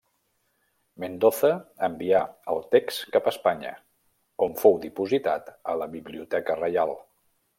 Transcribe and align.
Mendoza 1.01 1.51
envià 1.87 2.21
el 2.53 2.63
text 2.71 3.03
cap 3.17 3.29
a 3.29 3.33
Espanya, 3.33 3.75
on 4.47 4.57
fou 4.63 4.81
dipositat 4.89 5.55
a 5.75 5.79
la 5.83 5.91
Biblioteca 5.95 6.61
Reial. 6.65 6.99